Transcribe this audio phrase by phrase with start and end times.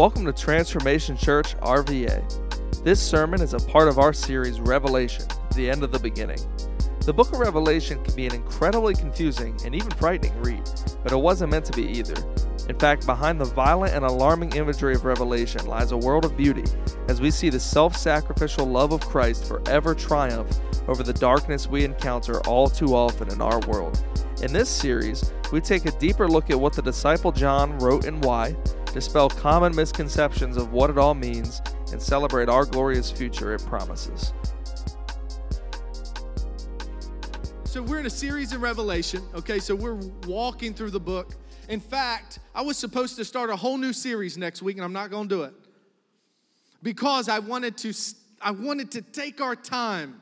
[0.00, 2.82] Welcome to Transformation Church RVA.
[2.82, 6.38] This sermon is a part of our series Revelation, the end of the beginning.
[7.00, 10.62] The book of Revelation can be an incredibly confusing and even frightening read,
[11.02, 12.14] but it wasn't meant to be either.
[12.70, 16.64] In fact, behind the violent and alarming imagery of Revelation lies a world of beauty
[17.08, 20.48] as we see the self sacrificial love of Christ forever triumph
[20.88, 24.02] over the darkness we encounter all too often in our world.
[24.42, 28.24] In this series, we take a deeper look at what the disciple John wrote and
[28.24, 28.56] why,
[28.92, 31.62] dispel common misconceptions of what it all means,
[31.92, 34.32] and celebrate our glorious future it promises.
[37.64, 39.58] So, we're in a series in Revelation, okay?
[39.58, 41.34] So, we're walking through the book.
[41.68, 44.92] In fact, I was supposed to start a whole new series next week, and I'm
[44.92, 45.54] not gonna do it
[46.82, 47.92] because I wanted to,
[48.40, 50.20] I wanted to take our time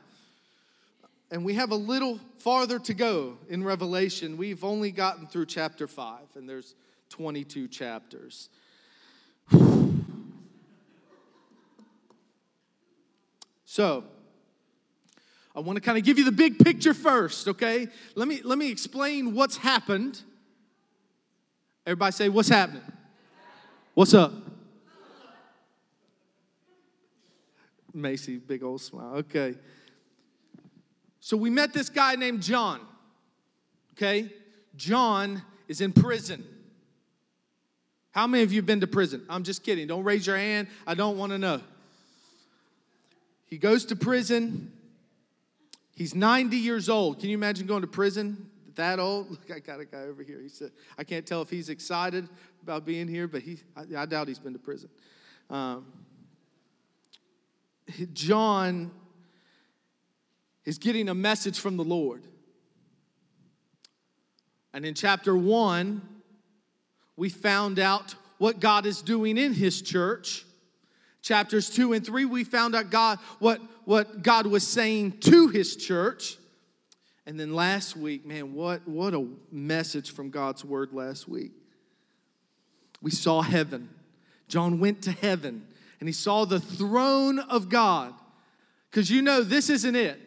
[1.31, 4.37] and we have a little farther to go in Revelation.
[4.37, 6.75] We've only gotten through chapter 5, and there's
[7.09, 8.49] 22 chapters.
[13.65, 14.03] so,
[15.55, 17.87] I want to kind of give you the big picture first, okay?
[18.15, 20.21] Let me let me explain what's happened.
[21.85, 22.83] Everybody say what's happening?
[23.95, 24.31] What's up?
[27.93, 29.15] Macy, big old smile.
[29.15, 29.55] Okay.
[31.19, 32.81] So we met this guy named John.
[33.93, 34.31] Okay?
[34.75, 36.45] John is in prison.
[38.11, 39.25] How many of you have been to prison?
[39.29, 39.87] I'm just kidding.
[39.87, 40.67] Don't raise your hand.
[40.87, 41.61] I don't want to know.
[43.45, 44.71] He goes to prison.
[45.93, 47.19] He's 90 years old.
[47.19, 49.29] Can you imagine going to prison that old?
[49.31, 50.39] Look, I got a guy over here.
[50.41, 52.27] He said, I can't tell if he's excited
[52.63, 54.89] about being here, but he, I, I doubt he's been to prison.
[55.49, 55.85] Um,
[58.13, 58.91] John
[60.65, 62.23] is getting a message from the Lord.
[64.73, 66.01] And in chapter one,
[67.19, 70.45] we found out what God is doing in his church.
[71.21, 75.75] Chapters two and three, we found out God what, what God was saying to his
[75.75, 76.37] church.
[77.25, 81.51] And then last week, man, what, what a message from God's word last week.
[83.01, 83.89] We saw heaven.
[84.47, 85.67] John went to heaven
[85.99, 88.13] and he saw the throne of God.
[88.89, 90.21] Because you know, this isn't it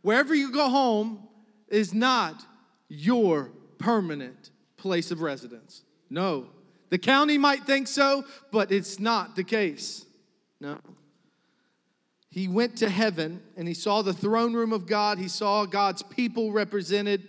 [0.00, 1.28] wherever you go home
[1.68, 2.42] is not
[2.88, 4.51] your permanent
[4.82, 5.82] place of residence.
[6.10, 6.48] No.
[6.90, 10.04] The county might think so, but it's not the case.
[10.60, 10.78] No.
[12.28, 15.18] He went to heaven and he saw the throne room of God.
[15.18, 17.28] He saw God's people represented.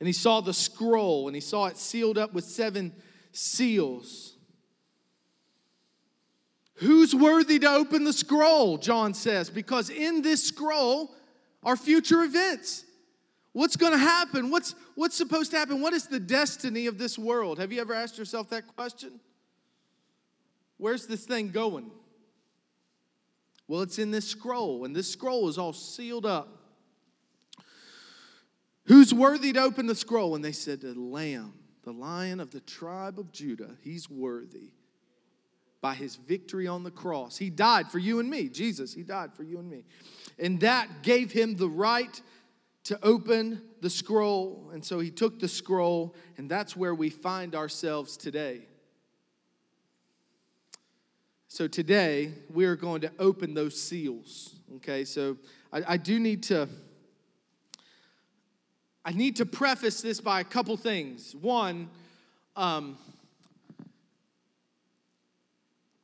[0.00, 2.92] And he saw the scroll and he saw it sealed up with seven
[3.32, 4.34] seals.
[6.76, 8.78] Who's worthy to open the scroll?
[8.78, 11.14] John says, because in this scroll
[11.62, 12.84] are future events.
[13.52, 14.50] What's going to happen?
[14.50, 15.80] What's, what's supposed to happen?
[15.80, 17.58] What is the destiny of this world?
[17.58, 19.18] Have you ever asked yourself that question?
[20.76, 21.90] Where's this thing going?
[23.66, 26.56] Well, it's in this scroll, and this scroll is all sealed up.
[28.86, 30.34] Who's worthy to open the scroll?
[30.34, 34.72] And they said, The Lamb, the lion of the tribe of Judah, he's worthy
[35.80, 37.38] by his victory on the cross.
[37.38, 38.48] He died for you and me.
[38.48, 39.84] Jesus, he died for you and me.
[40.38, 42.20] And that gave him the right
[42.84, 44.70] to open the scroll.
[44.72, 48.62] And so he took the scroll, and that's where we find ourselves today.
[51.48, 54.54] So today, we are going to open those seals.
[54.76, 55.36] Okay, so
[55.72, 56.68] I, I do need to.
[59.04, 61.34] I need to preface this by a couple things.
[61.34, 61.88] One,
[62.54, 62.98] um,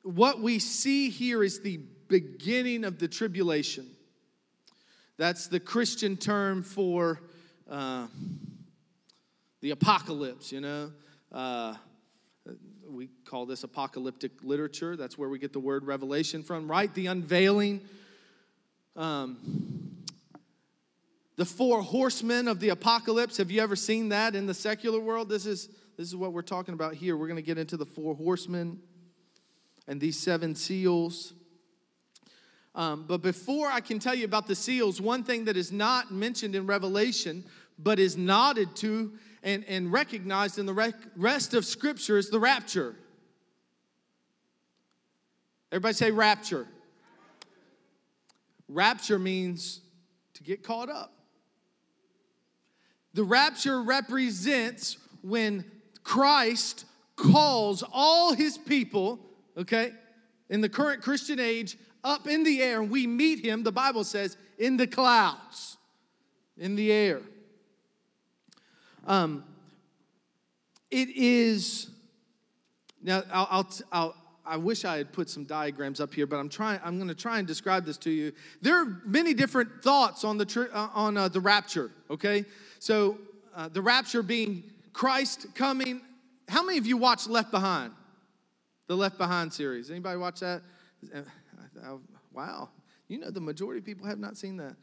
[0.03, 1.79] what we see here is the
[2.09, 3.87] beginning of the tribulation.
[5.19, 7.21] That's the Christian term for
[7.71, 8.07] uh,
[9.63, 10.93] the apocalypse, you know.
[11.33, 11.75] Uh,
[12.89, 14.97] we call this apocalyptic literature.
[14.97, 16.93] That's where we get the word revelation from, right?
[16.93, 17.81] The unveiling.
[18.95, 19.39] Um,
[21.37, 23.39] the four horsemen of the apocalypse.
[23.39, 25.29] Have you ever seen that in the secular world?
[25.29, 27.17] This is, this is what we're talking about here.
[27.17, 28.81] We're going to get into the four horsemen
[29.87, 31.35] and these seven seals.
[32.77, 36.13] Um, but before I can tell you about the seals, one thing that is not
[36.13, 37.43] mentioned in Revelation,
[37.79, 39.13] but is nodded to
[39.43, 42.95] and, and recognized in the rec- rest of Scripture is the rapture.
[45.73, 46.67] Everybody say rapture.
[48.69, 49.81] Rapture means
[50.35, 51.13] to get caught up.
[53.15, 55.65] The rapture represents when
[56.03, 56.85] Christ
[57.17, 59.21] calls all his people
[59.57, 59.93] okay,
[60.51, 64.05] in the current Christian age, up in the air, and we meet him, the Bible
[64.05, 65.77] says, in the clouds,
[66.57, 67.21] in the air.
[69.07, 69.45] Um,
[70.91, 71.91] it is
[73.07, 74.15] Now, I'll, I'll, I'll,
[74.45, 76.81] I wish I had put some diagrams up here, but I'm trying.
[76.85, 78.33] I'm going to try and describe this to you.
[78.63, 81.91] There are many different thoughts on the tri- uh, on uh, the rapture.
[82.11, 82.45] Okay,
[82.79, 83.19] so
[83.55, 84.63] uh, the rapture being
[84.93, 86.01] Christ coming.
[86.49, 87.93] How many of you watched Left Behind?
[88.87, 89.91] The Left Behind series.
[89.91, 90.63] Anybody watch that?
[91.83, 91.97] Uh,
[92.33, 92.69] wow,
[93.09, 94.77] you know the majority of people have not seen that.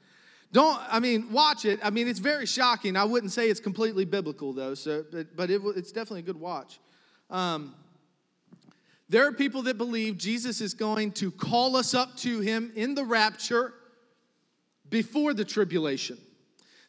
[0.51, 1.79] Don't, I mean, watch it.
[1.81, 2.95] I mean, it's very shocking.
[2.95, 6.39] I wouldn't say it's completely biblical, though, so, but, but it, it's definitely a good
[6.39, 6.79] watch.
[7.31, 7.73] Um,
[9.09, 12.93] there are people that believe Jesus is going to call us up to him in
[12.93, 13.73] the rapture
[14.89, 16.19] before the tribulation.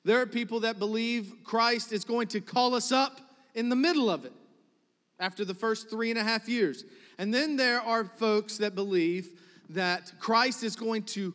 [0.04, 3.20] There are people that believe Christ is going to call us up
[3.54, 4.32] in the middle of it
[5.18, 6.84] after the first three and a half years.
[7.16, 9.40] And then there are folks that believe
[9.70, 11.34] that Christ is going to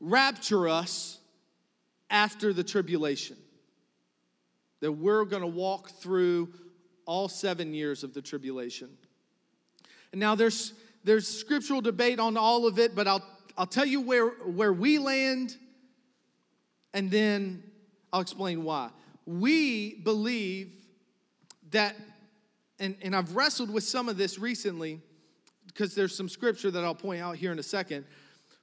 [0.00, 1.18] rapture us
[2.10, 3.36] after the tribulation.
[4.80, 6.52] That we're going to walk through
[7.04, 8.90] all seven years of the tribulation.
[10.12, 13.24] And now there's there's scriptural debate on all of it, but I'll
[13.56, 15.56] I'll tell you where where we land,
[16.92, 17.62] and then
[18.12, 18.90] I'll explain why.
[19.26, 20.72] We believe
[21.70, 21.94] that,
[22.78, 25.02] and, and I've wrestled with some of this recently,
[25.78, 28.04] because there's some scripture that I'll point out here in a second.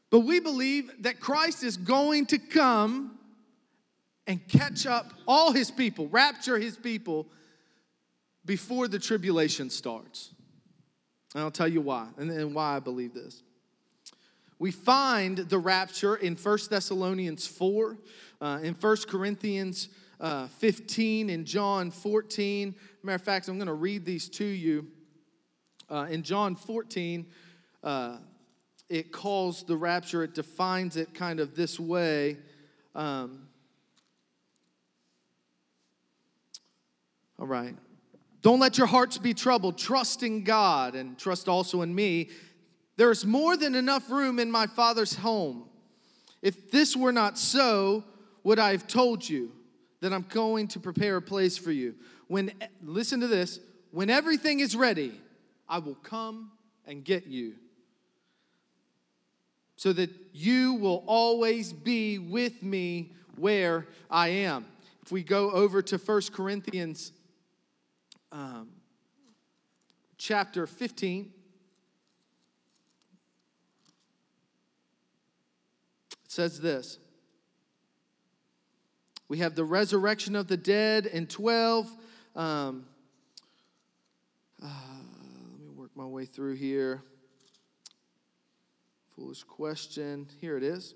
[0.09, 3.17] But we believe that Christ is going to come
[4.27, 7.27] and catch up all his people, rapture his people
[8.43, 10.33] before the tribulation starts.
[11.33, 13.43] And I'll tell you why, and, and why I believe this.
[14.59, 17.97] We find the rapture in 1 Thessalonians 4,
[18.41, 19.87] uh, in 1 Corinthians
[20.19, 22.75] uh, 15, in John 14.
[23.03, 24.87] Matter of fact, I'm going to read these to you.
[25.89, 27.25] Uh, in John 14,
[27.83, 28.17] uh,
[28.89, 32.37] it calls the rapture, it defines it kind of this way.
[32.93, 33.47] Um,
[37.39, 37.75] All right.
[38.41, 39.77] Don't let your hearts be troubled.
[39.77, 42.29] Trust in God and trust also in me.
[42.95, 45.65] There is more than enough room in my Father's home.
[46.41, 48.03] If this were not so,
[48.43, 49.51] would I have told you
[50.01, 51.95] that I'm going to prepare a place for you?
[52.27, 52.51] When
[52.83, 53.59] listen to this,
[53.91, 55.19] when everything is ready,
[55.67, 56.51] I will come
[56.85, 57.55] and get you.
[59.77, 64.65] So that you will always be with me where I am.
[65.03, 67.11] If we go over to First Corinthians
[68.31, 68.69] um,
[70.17, 71.31] chapter 15.
[76.25, 76.99] It says this
[79.29, 81.89] We have the resurrection of the dead in 12.
[82.35, 82.85] Um,
[84.61, 84.67] uh,
[85.95, 87.01] my way through here.
[89.15, 90.27] Foolish question.
[90.41, 90.93] Here it is.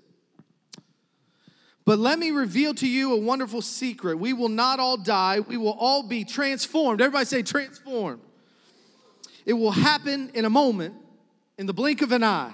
[1.86, 4.18] But let me reveal to you a wonderful secret.
[4.18, 7.00] We will not all die, we will all be transformed.
[7.00, 8.20] Everybody say, transformed.
[9.46, 10.94] It will happen in a moment,
[11.56, 12.52] in the blink of an eye,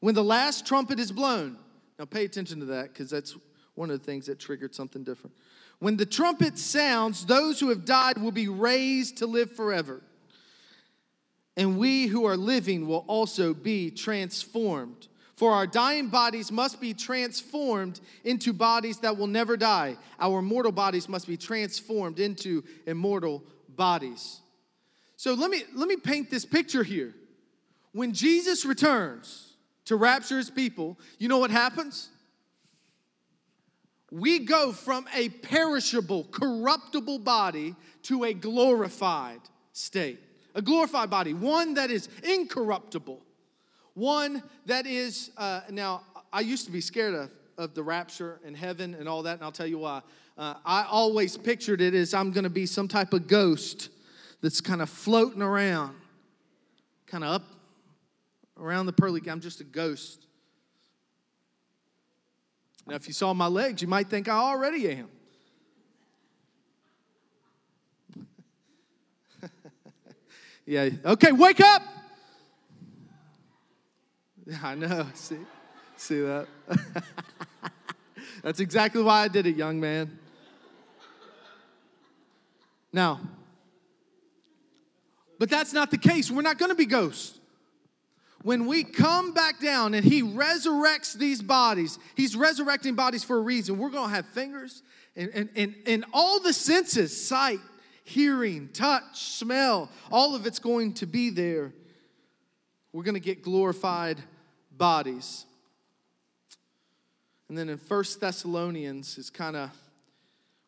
[0.00, 1.56] when the last trumpet is blown.
[1.96, 3.36] Now, pay attention to that because that's
[3.76, 5.34] one of the things that triggered something different.
[5.78, 10.02] When the trumpet sounds, those who have died will be raised to live forever.
[11.58, 15.08] And we who are living will also be transformed.
[15.34, 19.96] For our dying bodies must be transformed into bodies that will never die.
[20.20, 24.40] Our mortal bodies must be transformed into immortal bodies.
[25.16, 27.12] So let me, let me paint this picture here.
[27.90, 29.54] When Jesus returns
[29.86, 32.08] to rapture his people, you know what happens?
[34.12, 37.74] We go from a perishable, corruptible body
[38.04, 39.40] to a glorified
[39.72, 40.20] state.
[40.54, 43.22] A glorified body, one that is incorruptible
[43.98, 46.02] one that is, uh, now,
[46.32, 49.42] I used to be scared of, of the rapture and heaven and all that, and
[49.42, 50.02] I'll tell you why.
[50.36, 53.90] Uh, I always pictured it as I'm going to be some type of ghost
[54.40, 55.96] that's kind of floating around,
[57.06, 57.44] kind of up
[58.56, 59.20] around the pearly.
[59.28, 60.28] I'm just a ghost.
[62.86, 65.08] Now, if you saw my legs, you might think I already am.
[70.68, 71.80] Yeah, okay, wake up!
[74.46, 75.06] Yeah, I know.
[75.14, 75.38] See?
[75.96, 76.46] See that?
[78.42, 80.18] That's exactly why I did it, young man.
[82.92, 83.20] Now,
[85.38, 86.30] but that's not the case.
[86.30, 87.38] We're not going to be ghosts.
[88.42, 93.40] When we come back down and He resurrects these bodies, He's resurrecting bodies for a
[93.40, 93.78] reason.
[93.78, 94.82] We're going to have fingers
[95.16, 97.60] and, and, and, and all the senses sight,
[98.08, 101.72] hearing, touch, smell all of it's going to be there.
[102.92, 104.18] We're going to get glorified
[104.76, 105.44] bodies.
[107.48, 109.70] And then in First Thessalonians is kind of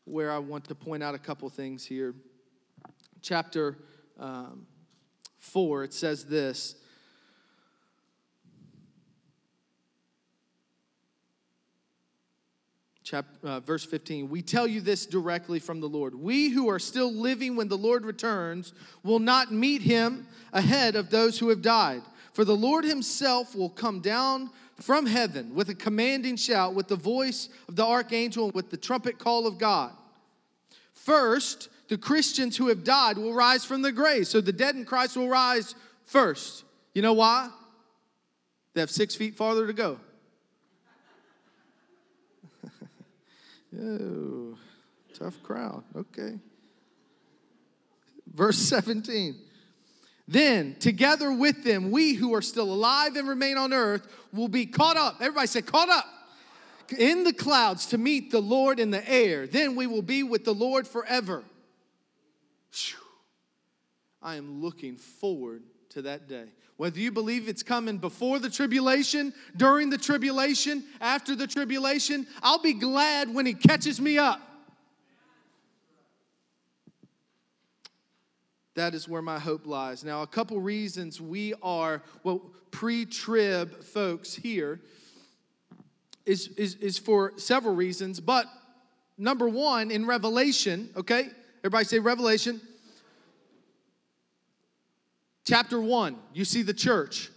[0.05, 2.15] where I want to point out a couple things here.
[3.23, 3.79] Chapter
[4.19, 4.67] um,
[5.39, 6.75] 4, it says this.
[13.11, 16.15] Chapter, uh, verse 15, we tell you this directly from the Lord.
[16.15, 21.11] We who are still living when the Lord returns will not meet him ahead of
[21.11, 22.03] those who have died.
[22.35, 26.95] For the Lord himself will come down from heaven with a commanding shout, with the
[26.95, 29.91] voice of the archangel, and with the trumpet call of God.
[30.95, 34.29] First, the Christians who have died will rise from the grave.
[34.29, 35.75] So the dead in Christ will rise
[36.05, 36.63] first.
[36.95, 37.51] You know why?
[38.75, 39.99] They have six feet farther to go.
[43.79, 44.57] Oh,
[45.15, 45.85] tough crowd.
[45.95, 46.39] Okay.
[48.33, 49.37] Verse 17.
[50.29, 54.65] Then, together with them, we who are still alive and remain on earth will be
[54.65, 55.17] caught up.
[55.21, 56.07] Everybody say, caught up
[56.97, 59.47] in the clouds to meet the Lord in the air.
[59.47, 61.43] Then we will be with the Lord forever.
[64.23, 66.47] I am looking forward to that day.
[66.77, 72.63] Whether you believe it's coming before the tribulation, during the tribulation, after the tribulation, I'll
[72.63, 74.41] be glad when He catches me up.
[78.75, 80.05] That is where my hope lies.
[80.05, 84.81] Now, a couple reasons we are, well, pre trib folks here
[86.25, 88.47] is, is, is for several reasons, but
[89.19, 91.29] number one, in Revelation, okay?
[91.59, 92.61] Everybody say Revelation.
[95.45, 97.31] Chapter one, you see the church.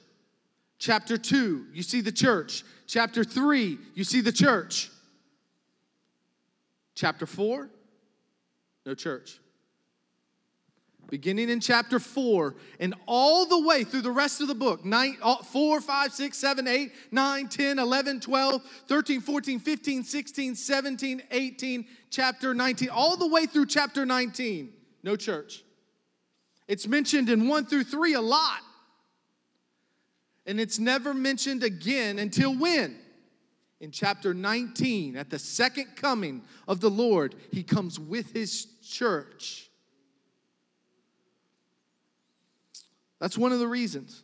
[0.77, 2.63] Chapter two, you see the church.
[2.87, 4.89] Chapter three, you see the church.
[6.95, 7.69] Chapter four,
[8.85, 9.39] no church
[11.13, 15.17] beginning in chapter 4 and all the way through the rest of the book 9,
[15.21, 21.21] uh, 4 5 6 7 8 9 10 11 12 13 14 15 16 17
[21.29, 25.63] 18 chapter 19 all the way through chapter 19 no church
[26.67, 28.61] it's mentioned in 1 through 3 a lot
[30.45, 32.97] and it's never mentioned again until when
[33.79, 39.69] in chapter 19 at the second coming of the lord he comes with his church
[43.23, 44.21] That's one of the reasons.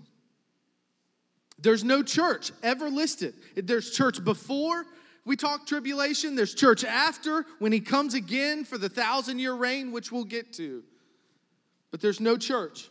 [1.57, 3.33] There's no church ever listed.
[3.55, 4.85] There's church before
[5.23, 9.93] we talk tribulation, there's church after when he comes again for the thousand year reign,
[9.93, 10.83] which we'll get to.
[11.91, 12.89] But there's no church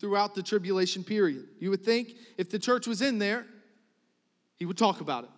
[0.00, 1.46] throughout the tribulation period.
[1.60, 3.46] You would think if the church was in there,
[4.56, 5.30] he would talk about it.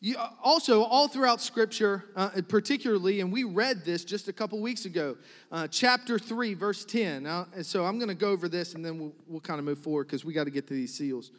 [0.00, 4.60] You, uh, also, all throughout Scripture, uh, particularly, and we read this just a couple
[4.60, 5.16] weeks ago,
[5.50, 7.24] uh, chapter 3, verse 10.
[7.24, 9.78] Now, so I'm going to go over this and then we'll, we'll kind of move
[9.78, 11.32] forward because we got to get to these seals.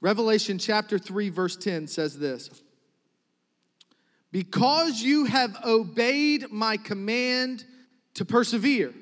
[0.00, 2.50] Revelation chapter 3, verse 10 says this
[4.34, 7.64] Because you have obeyed my command
[8.14, 8.92] to persevere,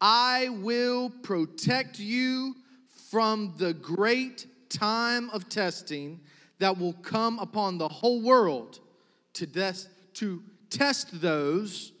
[0.00, 2.54] I will protect you
[3.10, 6.20] from the great time of testing
[6.58, 8.80] that will come upon the whole world
[9.34, 11.92] to, des- to test those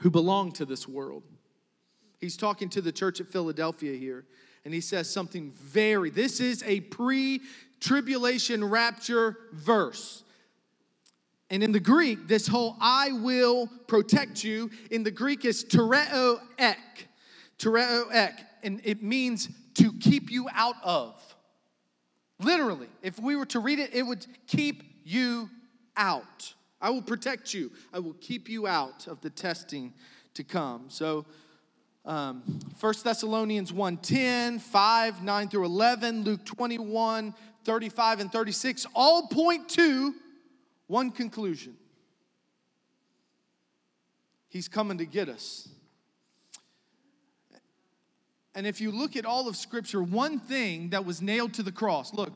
[0.00, 1.22] who belong to this world.
[2.20, 4.26] He's talking to the church at Philadelphia here,
[4.66, 7.40] and he says something very, this is a pre
[7.80, 10.24] tribulation rapture verse.
[11.52, 16.40] And in the Greek, this whole I will protect you, in the Greek is tereo
[16.58, 17.08] ek.
[17.58, 18.40] Tereo ek.
[18.62, 21.14] And it means to keep you out of.
[22.40, 25.50] Literally, if we were to read it, it would keep you
[25.94, 26.54] out.
[26.80, 27.70] I will protect you.
[27.92, 29.92] I will keep you out of the testing
[30.32, 30.86] to come.
[30.88, 31.26] So,
[32.06, 39.28] um, 1 Thessalonians 1 10, 5, 9 through 11, Luke 21, 35, and 36 all
[39.28, 40.14] point to
[40.92, 41.74] one conclusion
[44.50, 45.66] He's coming to get us.
[48.54, 51.72] And if you look at all of Scripture, one thing that was nailed to the
[51.72, 52.30] cross look,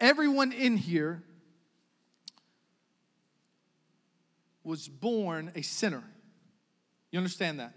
[0.00, 1.22] everyone in here
[4.64, 6.02] was born a sinner.
[7.10, 7.74] You understand that?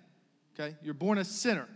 [0.57, 0.77] Okay?
[0.81, 1.67] You're born a sinner.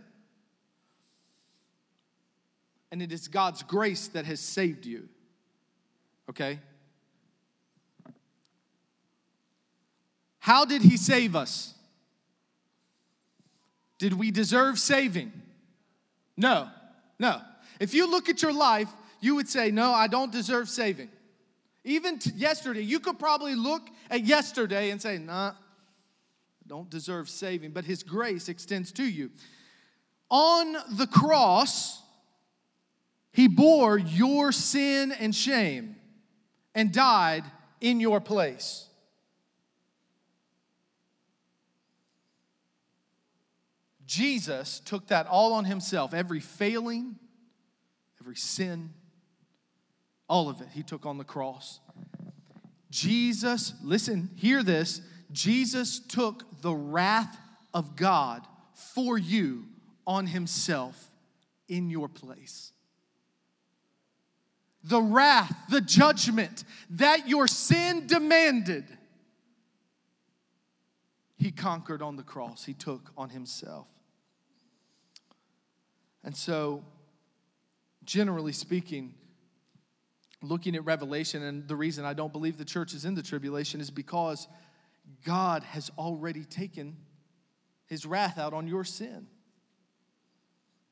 [2.90, 5.10] And it is God's grace that has saved you.
[6.30, 6.60] Okay?
[10.40, 11.74] How did He save us?
[13.98, 15.30] Did we deserve saving?
[16.36, 16.68] No,
[17.18, 17.40] no.
[17.78, 18.88] If you look at your life,
[19.20, 21.10] you would say, No, I don't deserve saving.
[21.84, 25.54] Even t- yesterday, you could probably look at yesterday and say, Nah, I
[26.66, 29.30] don't deserve saving, but His grace extends to you.
[30.30, 32.02] On the cross,
[33.32, 35.96] He bore your sin and shame
[36.74, 37.44] and died
[37.80, 38.86] in your place.
[44.10, 46.12] Jesus took that all on himself.
[46.12, 47.14] Every failing,
[48.20, 48.90] every sin,
[50.28, 51.78] all of it, he took on the cross.
[52.90, 55.00] Jesus, listen, hear this.
[55.30, 57.38] Jesus took the wrath
[57.72, 59.66] of God for you
[60.04, 61.12] on himself
[61.68, 62.72] in your place.
[64.82, 68.86] The wrath, the judgment that your sin demanded,
[71.38, 73.86] he conquered on the cross, he took on himself.
[76.22, 76.84] And so,
[78.04, 79.14] generally speaking,
[80.42, 83.80] looking at Revelation, and the reason I don't believe the church is in the tribulation
[83.80, 84.48] is because
[85.24, 86.96] God has already taken
[87.86, 89.26] his wrath out on your sin.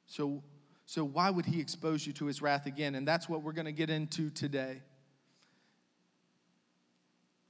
[0.06, 0.42] So,
[0.87, 2.94] so why would he expose you to his wrath again?
[2.94, 4.80] And that's what we're going to get into today.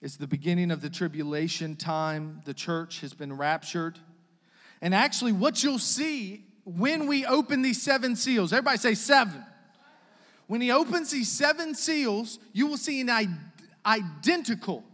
[0.01, 2.43] It's the beginning of the tribulation time.
[2.45, 3.99] The church has been raptured.
[4.81, 6.45] And actually, what you'll see
[6.77, 9.43] when we open these seven seals, everybody say seven.
[10.49, 13.11] When he opens these seven seals, you will see an
[13.87, 14.85] identical,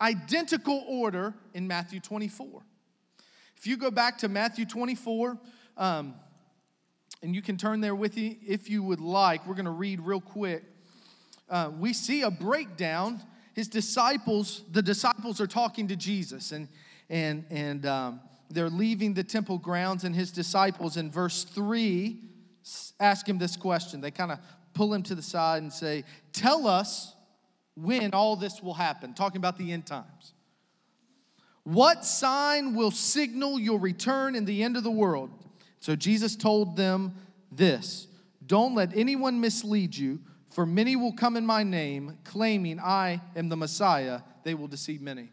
[0.00, 2.62] identical order in Matthew 24.
[3.56, 5.38] If you go back to Matthew 24,
[5.76, 6.14] um,
[7.22, 10.00] and you can turn there with you if you would like, we're going to read
[10.00, 10.64] real quick.
[11.48, 13.22] Uh, we see a breakdown.
[13.54, 16.68] His disciples, the disciples are talking to Jesus, and
[17.08, 18.20] and and um,
[18.50, 22.20] they're leaving the temple grounds, and his disciples in verse three
[23.00, 24.00] ask him this question.
[24.00, 24.38] They kind of
[24.74, 27.14] pull him to the side and say, Tell us
[27.76, 30.34] when all this will happen, talking about the end times.
[31.64, 35.30] What sign will signal your return in the end of the world?
[35.80, 37.14] So Jesus told them
[37.50, 38.06] this
[38.46, 40.20] Don't let anyone mislead you,
[40.50, 44.20] for many will come in my name, claiming I am the Messiah.
[44.44, 45.30] They will deceive many.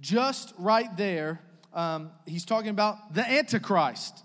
[0.00, 1.40] Just right there,
[1.72, 4.22] um, he's talking about the Antichrist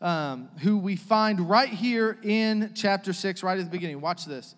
[0.00, 4.00] um, who we find right here in chapter 6, right at the beginning.
[4.00, 4.54] Watch this.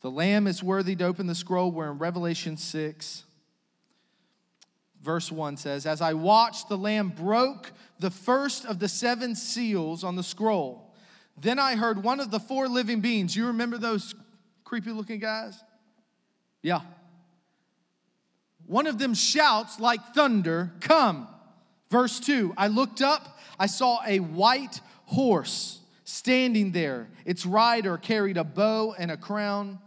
[0.00, 1.70] The Lamb is worthy to open the scroll.
[1.70, 3.24] We're in Revelation 6.
[5.02, 10.02] Verse 1 says, As I watched, the Lamb broke the first of the seven seals
[10.02, 10.94] on the scroll.
[11.36, 13.36] Then I heard one of the four living beings.
[13.36, 14.14] You remember those
[14.64, 15.62] creepy looking guys?
[16.62, 16.80] Yeah.
[18.68, 21.26] One of them shouts like thunder, Come.
[21.90, 27.08] Verse 2 I looked up, I saw a white horse standing there.
[27.24, 29.78] Its rider carried a bow and a crown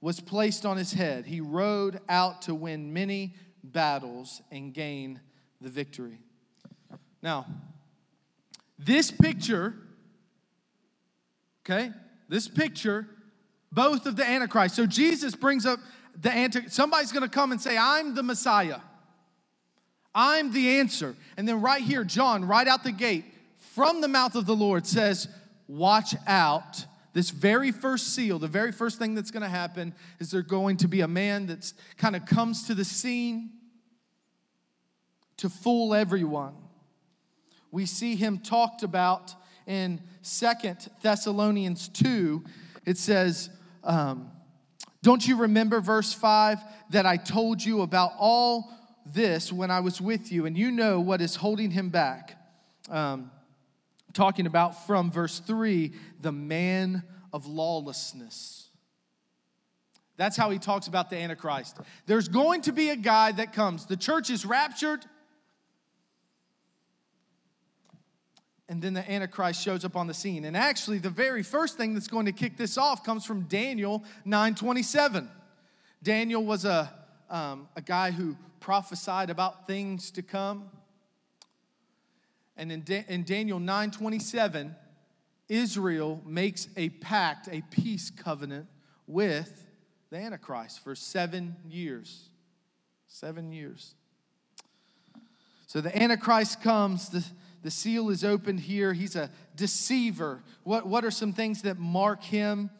[0.00, 1.26] was placed on his head.
[1.26, 5.20] He rode out to win many battles and gain
[5.60, 6.20] the victory.
[7.22, 7.46] Now,
[8.78, 9.74] this picture,
[11.64, 11.92] okay,
[12.28, 13.06] this picture,
[13.72, 14.74] both of the Antichrist.
[14.74, 15.80] So Jesus brings up
[16.16, 16.74] the Antichrist.
[16.74, 18.80] Somebody's going to come and say, I'm the Messiah.
[20.14, 21.14] I'm the answer.
[21.36, 23.24] And then right here, John, right out the gate,
[23.56, 25.28] from the mouth of the Lord says,
[25.68, 26.84] Watch out.
[27.12, 30.76] This very first seal, the very first thing that's going to happen is there's going
[30.78, 33.50] to be a man that kind of comes to the scene
[35.36, 36.54] to fool everyone.
[37.70, 39.34] We see him talked about
[39.66, 42.44] in Second Thessalonians 2.
[42.84, 43.50] It says,
[43.84, 44.30] um,
[45.02, 46.58] Don't you remember, verse 5,
[46.90, 48.70] that I told you about all
[49.06, 52.36] this when I was with you, and you know what is holding him back.
[52.88, 53.30] Um,
[54.12, 58.68] talking about from verse 3 the man of lawlessness.
[60.16, 61.78] That's how he talks about the Antichrist.
[62.06, 63.86] There's going to be a guy that comes.
[63.86, 65.04] The church is raptured,
[68.70, 70.44] and then the Antichrist shows up on the scene.
[70.44, 74.04] And actually, the very first thing that's going to kick this off comes from Daniel
[74.24, 75.28] 9:27.
[76.04, 76.90] Daniel was a,
[77.28, 80.70] um, a guy who prophesied about things to come.
[82.56, 84.76] And in, da- in Daniel 9:27,
[85.48, 88.68] Israel makes a pact, a peace covenant
[89.08, 89.66] with
[90.10, 92.28] the Antichrist for seven years.
[93.08, 93.96] Seven years.
[95.66, 97.24] So the Antichrist comes, the,
[97.62, 98.92] the seal is opened here.
[98.92, 100.42] He's a deceiver.
[100.64, 102.70] What, what are some things that mark him?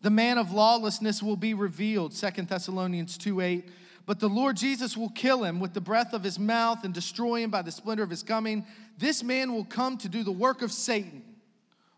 [0.00, 3.68] The man of lawlessness will be revealed, Second Thessalonians 2 8.
[4.04, 7.42] But the Lord Jesus will kill him with the breath of his mouth and destroy
[7.42, 8.66] him by the splendor of his coming.
[8.98, 11.22] This man will come to do the work of Satan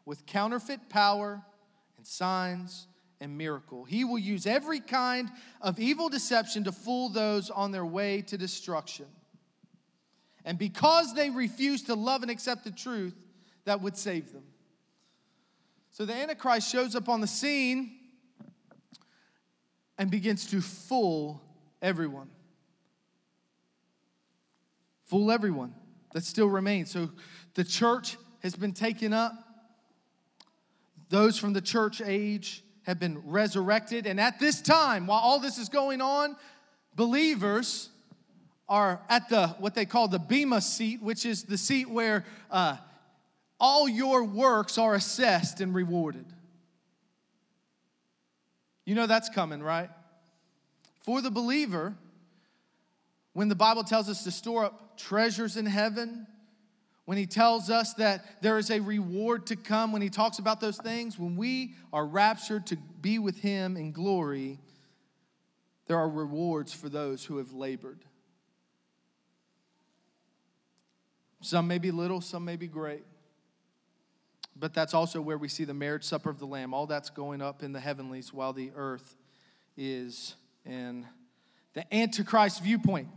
[0.05, 1.43] with counterfeit power
[1.97, 2.89] and signs
[3.21, 3.85] and miracle.
[3.85, 5.31] He will use every kind
[5.63, 9.07] of evil deception to fool those on their way to destruction.
[10.45, 13.15] And because they refuse to love and accept the truth,
[13.65, 14.43] that would save them.
[15.91, 17.93] So the Antichrist shows up on the scene
[19.97, 21.41] and begins to fool
[21.81, 22.29] everyone.
[25.07, 25.75] fool everyone.
[26.13, 26.91] That still remains.
[26.91, 27.11] So
[27.55, 29.33] the church has been taken up.
[31.09, 34.07] Those from the church age have been resurrected.
[34.07, 36.37] And at this time, while all this is going on,
[36.97, 37.91] believers
[38.69, 42.77] are at the what they call the Bema seat, which is the seat where uh,
[43.61, 46.27] all your works are assessed and rewarded.
[48.85, 49.91] You know that's coming, right?
[51.05, 51.95] For the believer,
[53.33, 56.27] when the Bible tells us to store up treasures in heaven,
[57.05, 60.61] when he tells us that there is a reward to come, when he talks about
[60.61, 64.59] those things, when we are raptured to be with him in glory,
[65.87, 68.01] there are rewards for those who have labored.
[71.45, 73.05] Some may be little, some may be great.
[74.57, 76.73] But that's also where we see the marriage supper of the Lamb.
[76.73, 79.15] All that's going up in the heavenlies while the earth
[79.77, 81.05] is in
[81.75, 83.09] the Antichrist viewpoint.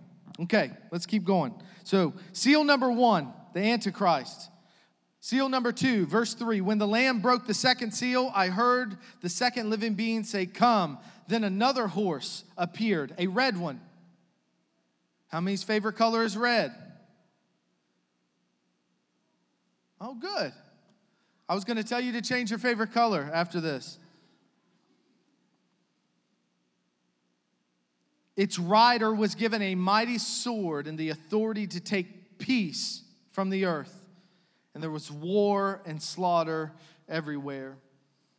[0.42, 1.54] Okay, let's keep going.
[1.86, 4.50] So, seal number one, the Antichrist.
[5.22, 6.60] Seal number two, verse three.
[6.60, 11.00] When the Lamb broke the second seal, I heard the second living being say, Come.
[11.30, 13.80] Then another horse appeared, a red one.
[15.30, 16.74] How many's favorite color is red?
[20.00, 20.54] Oh, good.
[21.50, 23.98] I was going to tell you to change your favorite color after this.
[28.36, 33.66] Its rider was given a mighty sword and the authority to take peace from the
[33.66, 34.08] earth.
[34.74, 36.74] And there was war and slaughter
[37.10, 37.78] everywhere.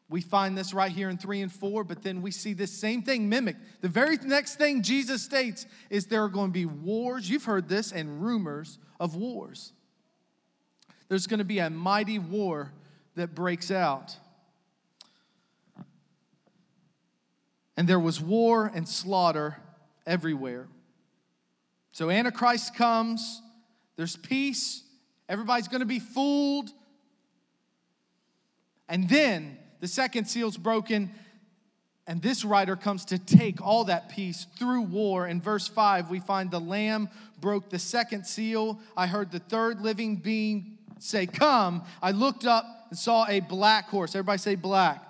[0.09, 3.03] We find this right here in 3 and 4, but then we see this same
[3.03, 3.61] thing mimicked.
[3.83, 7.29] The very next thing Jesus states is there are going to be wars.
[7.29, 9.73] You've heard this, and rumors of wars.
[11.09, 12.73] There's going to be a mighty war
[13.15, 14.17] that breaks out.
[17.77, 19.57] And there was war and slaughter
[20.07, 20.69] everywhere.
[21.93, 23.43] So Antichrist comes,
[23.97, 24.83] there's peace,
[25.29, 26.71] everybody's going to be fooled.
[28.89, 31.11] And then the second seal's broken,
[32.07, 35.27] and this rider comes to take all that peace through war.
[35.27, 38.81] In verse 5, we find the Lamb broke the second seal.
[38.97, 41.85] I heard the third living being say, Come.
[42.03, 44.15] I looked up and saw a black horse.
[44.15, 45.05] Everybody say black.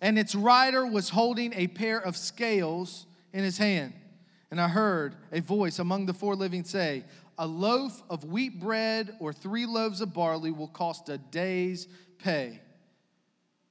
[0.00, 3.94] And its rider was holding a pair of scales in his hand.
[4.50, 7.04] And I heard a voice among the four living say,
[7.38, 12.60] A loaf of wheat bread or three loaves of barley will cost a day's pay.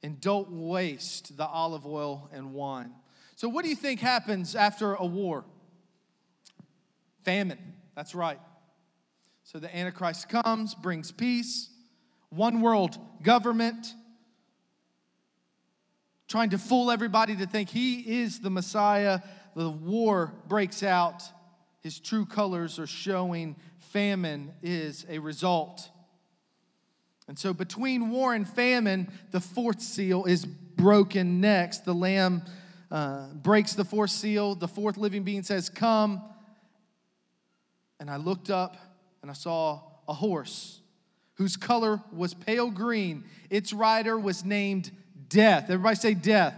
[0.01, 2.91] And don't waste the olive oil and wine.
[3.35, 5.45] So, what do you think happens after a war?
[7.23, 7.75] Famine.
[7.95, 8.39] That's right.
[9.43, 11.69] So the Antichrist comes, brings peace,
[12.29, 13.93] one world government,
[16.27, 19.19] trying to fool everybody to think he is the Messiah.
[19.55, 21.23] The war breaks out,
[21.81, 23.57] his true colors are showing.
[23.91, 25.89] Famine is a result.
[27.27, 31.85] And so, between war and famine, the fourth seal is broken next.
[31.85, 32.43] The lamb
[32.89, 34.55] uh, breaks the fourth seal.
[34.55, 36.21] The fourth living being says, Come.
[37.99, 38.77] And I looked up
[39.23, 40.81] and I saw a horse
[41.35, 43.23] whose color was pale green.
[43.49, 44.91] Its rider was named
[45.29, 45.63] Death.
[45.69, 46.53] Everybody say Death.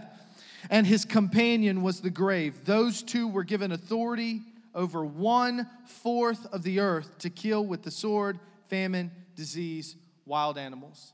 [0.68, 2.64] And his companion was the grave.
[2.64, 4.42] Those two were given authority
[4.74, 9.94] over one fourth of the earth to kill with the sword, famine, disease,
[10.26, 11.12] wild animals.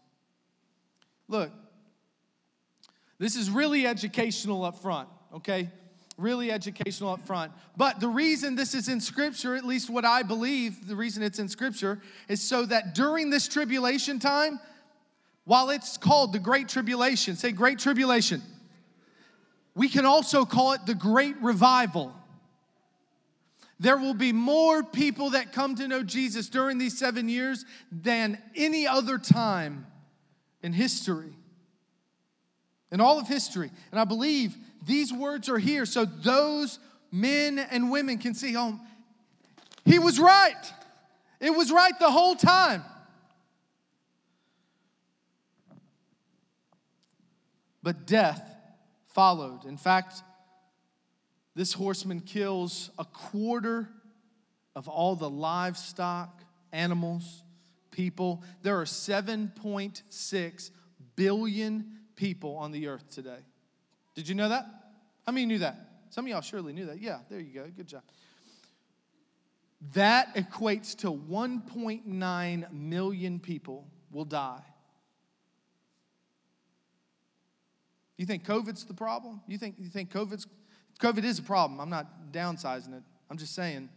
[1.29, 1.53] Look,
[3.19, 5.71] this is really educational up front, okay?
[6.19, 7.53] Really educational up front.
[7.77, 11.39] But the reason this is in Scripture, at least what I believe, the reason it's
[11.39, 14.61] in Scripture, is so that during this tribulation time,
[15.45, 18.43] while it's called the Great Tribulation, say Great Tribulation,
[19.75, 22.15] we can also call it the Great Revival.
[23.81, 28.39] There will be more people that come to know Jesus during these seven years than
[28.55, 29.87] any other time
[30.63, 31.33] in history,
[32.93, 33.71] in all of history.
[33.91, 36.79] And I believe these words are here so those
[37.11, 38.81] men and women can see, oh,
[39.85, 40.73] he was right.
[41.41, 42.85] It was right the whole time.
[47.83, 48.43] But death
[49.09, 49.65] followed.
[49.65, 50.23] In fact,
[51.55, 53.89] this horseman kills a quarter
[54.75, 56.43] of all the livestock,
[56.73, 57.43] animals,
[57.91, 58.43] people.
[58.63, 60.71] There are 7.6
[61.17, 63.41] billion people on the earth today.
[64.15, 64.67] Did you know that?
[65.27, 65.77] How many knew that?
[66.11, 67.01] Some of y'all surely knew that.
[67.01, 67.67] Yeah, there you go.
[67.75, 68.03] Good job.
[69.95, 74.63] That equates to 1.9 million people will die.
[78.17, 79.41] You think COVID's the problem?
[79.49, 80.47] You think you think COVID's
[81.01, 81.81] COVID is a problem.
[81.81, 83.03] I'm not downsizing it.
[83.29, 83.89] I'm just saying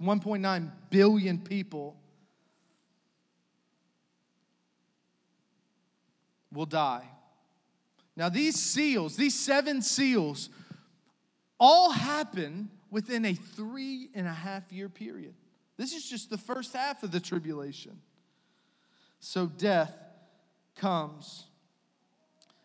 [0.00, 1.96] 1.9 billion people
[6.52, 7.04] will die.
[8.18, 10.50] Now, these seals, these seven seals,
[11.60, 15.34] all happen within a three and a half year period.
[15.76, 18.00] This is just the first half of the tribulation.
[19.20, 19.96] So death
[20.74, 21.44] comes.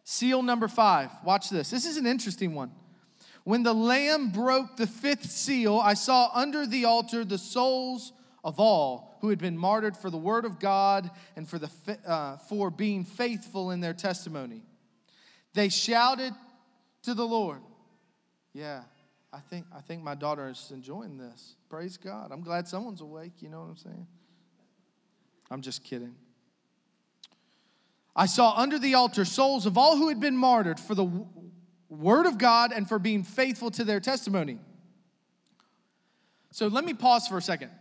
[0.04, 1.12] Seal number five.
[1.24, 1.70] Watch this.
[1.70, 2.72] This is an interesting one.
[3.44, 8.12] When the Lamb broke the fifth seal, I saw under the altar the souls
[8.44, 11.70] of all who had been martyred for the word of God and for, the,
[12.08, 14.64] uh, for being faithful in their testimony.
[15.54, 16.34] They shouted
[17.04, 17.62] to the Lord.
[18.54, 18.84] Yeah,
[19.32, 21.56] I think, I think my daughter is enjoying this.
[21.70, 22.32] Praise God.
[22.32, 23.34] I'm glad someone's awake.
[23.42, 24.08] You know what I'm saying?
[25.50, 26.16] I'm just kidding.
[28.16, 31.26] I saw under the altar souls of all who had been martyred for the
[31.90, 34.60] word of God and for being faithful to their testimony.
[36.52, 37.72] So let me pause for a second.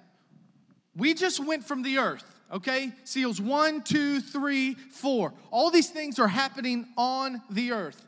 [0.97, 2.93] We just went from the earth, okay?
[3.05, 5.33] Seals one, two, three, four.
[5.51, 8.07] All these things are happening on the earth.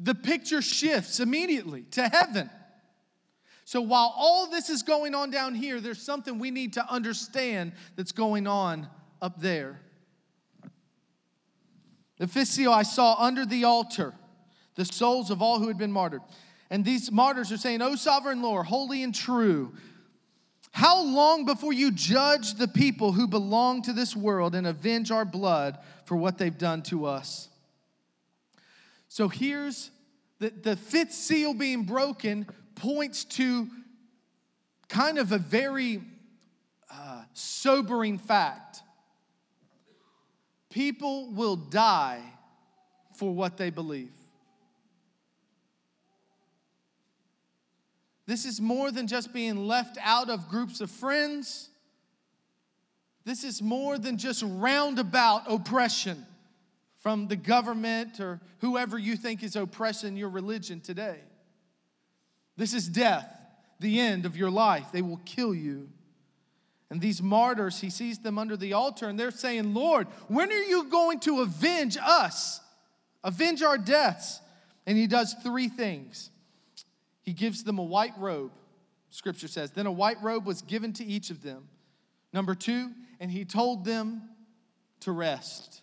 [0.00, 2.50] The picture shifts immediately to heaven.
[3.64, 7.72] So while all this is going on down here, there's something we need to understand
[7.96, 8.88] that's going on
[9.20, 9.80] up there.
[12.18, 14.14] The fifth seal I saw under the altar
[14.76, 16.22] the souls of all who had been martyred.
[16.70, 19.74] And these martyrs are saying, O sovereign Lord, holy and true,
[20.72, 25.24] how long before you judge the people who belong to this world and avenge our
[25.24, 27.48] blood for what they've done to us?
[29.08, 29.90] So here's
[30.38, 33.68] the, the fifth seal being broken points to
[34.88, 36.02] kind of a very
[36.90, 38.82] uh, sobering fact.
[40.70, 42.22] People will die
[43.16, 44.12] for what they believe.
[48.28, 51.70] This is more than just being left out of groups of friends.
[53.24, 56.26] This is more than just roundabout oppression
[56.98, 61.20] from the government or whoever you think is oppressing your religion today.
[62.58, 63.34] This is death,
[63.80, 64.92] the end of your life.
[64.92, 65.88] They will kill you.
[66.90, 70.64] And these martyrs, he sees them under the altar and they're saying, Lord, when are
[70.64, 72.60] you going to avenge us?
[73.24, 74.42] Avenge our deaths.
[74.86, 76.28] And he does three things
[77.28, 78.52] he gives them a white robe,
[79.10, 79.72] scripture says.
[79.72, 81.68] Then a white robe was given to each of them.
[82.32, 84.22] Number two, and he told them
[85.00, 85.82] to rest.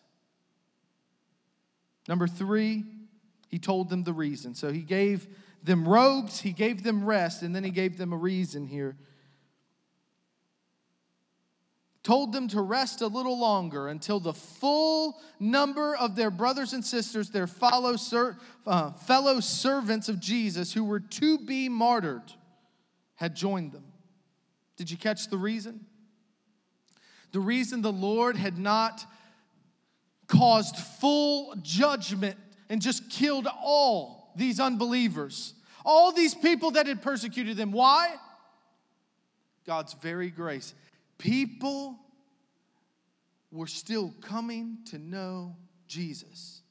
[2.08, 2.84] Number three,
[3.48, 4.56] he told them the reason.
[4.56, 5.28] So he gave
[5.62, 8.98] them robes, he gave them rest, and then he gave them a reason here
[12.06, 16.86] told them to rest a little longer until the full number of their brothers and
[16.86, 18.38] sisters, their fellow, ser-
[18.68, 22.22] uh, fellow servants of Jesus who were to be martyred,
[23.16, 23.86] had joined them.
[24.78, 25.84] Did you catch the reason?
[27.32, 29.04] The reason the Lord had not
[30.28, 32.38] caused full judgment
[32.70, 37.72] and just killed all these unbelievers, all these people that had persecuted them.
[37.72, 38.14] Why?
[39.66, 40.76] God's very grace.
[41.18, 42.00] People
[43.52, 45.56] were still coming to know
[45.88, 46.62] Jesus.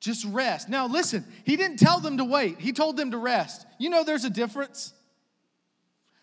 [0.00, 0.68] Just rest.
[0.68, 3.66] Now, listen, he didn't tell them to wait, he told them to rest.
[3.78, 4.92] You know, there's a difference.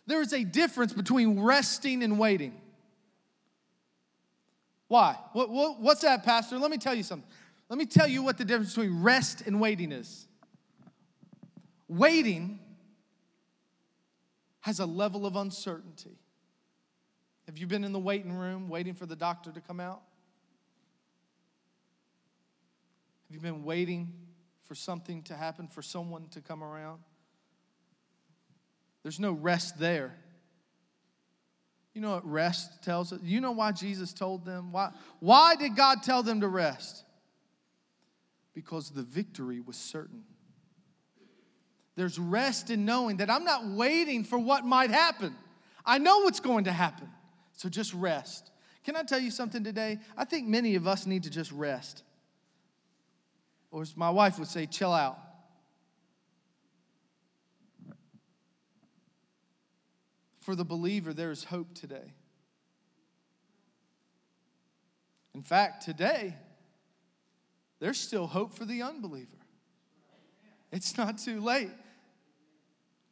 [0.05, 2.59] There is a difference between resting and waiting.
[4.87, 5.15] Why?
[5.33, 6.57] What, what, what's that, Pastor?
[6.57, 7.29] Let me tell you something.
[7.69, 10.27] Let me tell you what the difference between rest and waiting is.
[11.87, 12.59] Waiting
[14.61, 16.17] has a level of uncertainty.
[17.45, 20.01] Have you been in the waiting room waiting for the doctor to come out?
[23.27, 24.13] Have you been waiting
[24.63, 26.99] for something to happen, for someone to come around?
[29.03, 30.15] There's no rest there.
[31.93, 33.19] You know what rest tells us?
[33.23, 34.71] You know why Jesus told them?
[34.71, 37.03] Why, why did God tell them to rest?
[38.53, 40.23] Because the victory was certain.
[41.99, 45.35] There's rest in knowing that I'm not waiting for what might happen.
[45.85, 47.09] I know what's going to happen.
[47.57, 48.51] So just rest.
[48.85, 49.99] Can I tell you something today?
[50.17, 52.03] I think many of us need to just rest.
[53.69, 55.19] Or as my wife would say, chill out.
[60.39, 62.13] For the believer, there is hope today.
[65.35, 66.37] In fact, today,
[67.81, 69.35] there's still hope for the unbeliever.
[70.71, 71.71] It's not too late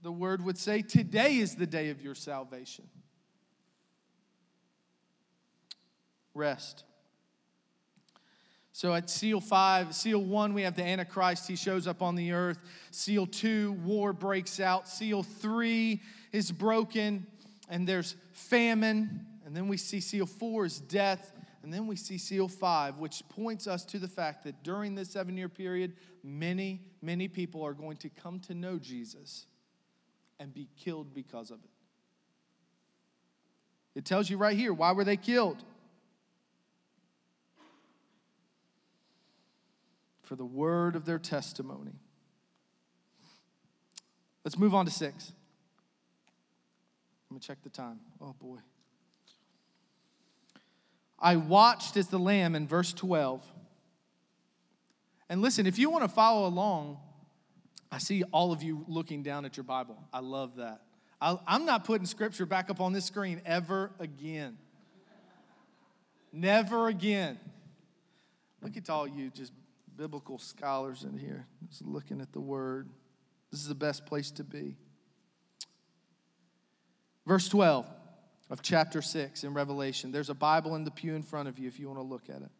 [0.02, 2.88] the word would say, Today is the day of your salvation.
[6.34, 6.84] Rest.
[8.72, 11.48] So at seal five, seal one, we have the Antichrist.
[11.48, 12.60] He shows up on the earth.
[12.92, 14.88] Seal two, war breaks out.
[14.88, 17.26] Seal three is broken,
[17.70, 19.26] and there's famine.
[19.46, 21.34] And then we see seal four is death.
[21.64, 25.10] And then we see seal five, which points us to the fact that during this
[25.10, 29.48] seven year period, many, many people are going to come to know Jesus
[30.40, 31.70] and be killed because of it.
[33.96, 35.58] It tells you right here why were they killed?
[40.22, 41.94] For the word of their testimony.
[44.44, 45.32] Let's move on to six.
[47.30, 48.00] Let me check the time.
[48.22, 48.60] Oh boy.
[51.20, 53.44] I watched as the lamb in verse 12.
[55.30, 57.00] And listen, if you want to follow along,
[57.92, 59.98] I see all of you looking down at your Bible.
[60.12, 60.82] I love that.
[61.22, 64.58] i am not putting scripture back up on this screen ever again.
[66.34, 67.40] Never again.
[68.62, 69.54] Look at all you just
[69.96, 72.90] biblical scholars in here, just looking at the word.
[73.52, 74.76] This is the best place to be.
[77.26, 77.86] Verse 12
[78.50, 80.12] of chapter 6 in Revelation.
[80.12, 82.30] There's a Bible in the pew in front of you if you want to look
[82.30, 82.52] at it.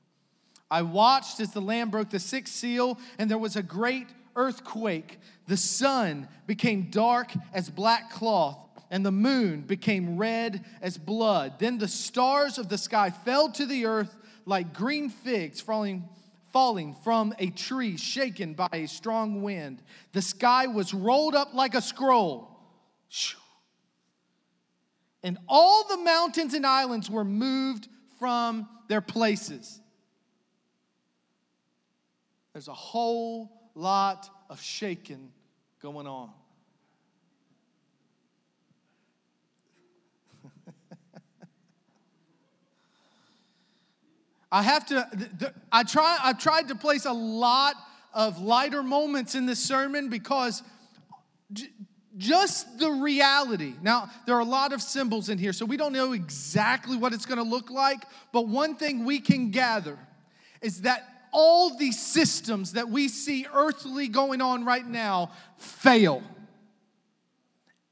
[0.70, 4.08] I watched as the Lamb broke the sixth seal, and there was a great
[4.38, 5.20] earthquake.
[5.48, 8.58] The sun became dark as black cloth,
[8.90, 11.60] and the moon became red as blood.
[11.60, 16.08] Then the stars of the sky fell to the earth like green figs falling,
[16.54, 19.82] falling from a tree shaken by a strong wind.
[20.14, 22.58] The sky was rolled up like a scroll.
[25.24, 27.88] And all the mountains and islands were moved
[28.20, 29.82] from their places.
[32.54, 35.32] There's a whole lot of shaking
[35.82, 36.32] going on.
[44.52, 47.76] I have to, I try, I've tried to place a lot
[48.16, 50.64] of lighter moments in this sermon because
[52.18, 53.76] just the reality.
[53.84, 57.14] Now, there are a lot of symbols in here, so we don't know exactly what
[57.14, 60.00] it's going to look like, but one thing we can gather
[60.62, 66.24] is that all these systems that we see earthly going on right now fail.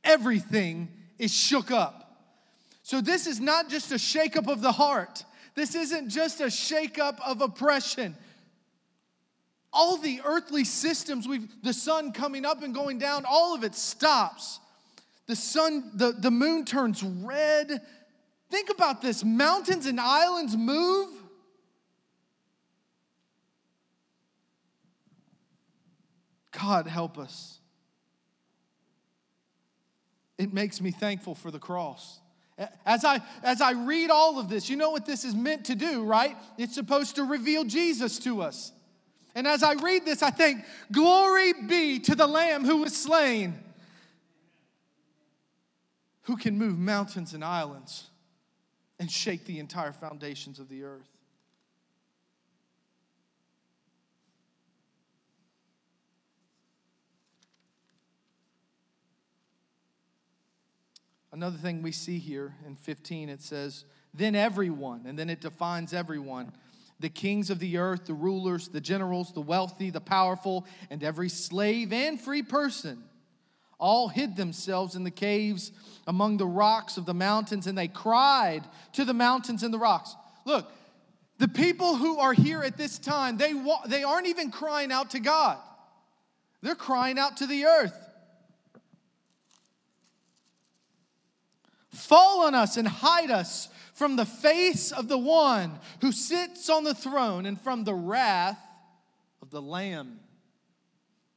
[0.03, 2.01] Everything is shook up.
[2.81, 5.23] So, this is not just a shakeup of the heart.
[5.53, 8.15] This isn't just a shakeup of oppression
[9.71, 13.75] all the earthly systems we've the sun coming up and going down all of it
[13.75, 14.62] stops
[15.27, 17.81] the sun the, the moon turns red
[18.49, 21.10] think about this mountains and islands move
[26.61, 27.59] god help us
[30.37, 32.19] it makes me thankful for the cross
[32.85, 35.75] as I, as I read all of this, you know what this is meant to
[35.75, 36.37] do, right?
[36.57, 38.71] It's supposed to reveal Jesus to us.
[39.33, 43.55] And as I read this, I think, Glory be to the Lamb who was slain,
[46.23, 48.05] who can move mountains and islands
[48.99, 51.09] and shake the entire foundations of the earth.
[61.35, 65.91] Another thing we see here in 15, it says, Then everyone, and then it defines
[65.91, 66.53] everyone
[67.01, 71.27] the kings of the earth, the rulers, the generals, the wealthy, the powerful, and every
[71.27, 73.03] slave and free person
[73.77, 75.73] all hid themselves in the caves
[76.07, 80.15] among the rocks of the mountains, and they cried to the mountains and the rocks.
[80.45, 80.71] Look,
[81.37, 83.51] the people who are here at this time, they,
[83.87, 85.57] they aren't even crying out to God,
[86.61, 88.04] they're crying out to the earth.
[91.95, 96.84] Fall on us and hide us from the face of the one who sits on
[96.84, 98.60] the throne and from the wrath
[99.41, 100.19] of the Lamb.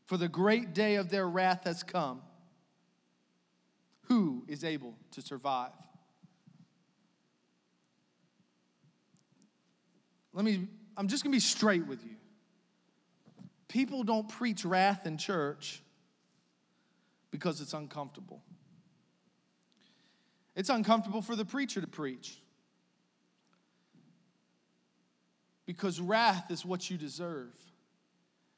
[0.06, 2.22] For the great day of their wrath has come.
[4.06, 5.70] Who is able to survive?
[10.32, 10.66] Let me,
[10.96, 12.16] I'm just gonna be straight with you.
[13.68, 15.82] People don't preach wrath in church
[17.30, 18.42] because it's uncomfortable.
[20.58, 22.38] It's uncomfortable for the preacher to preach.
[25.68, 27.52] because wrath is what you deserve.